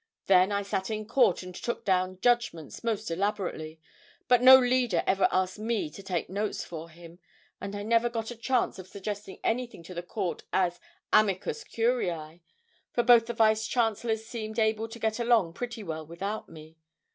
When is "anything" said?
9.43-9.83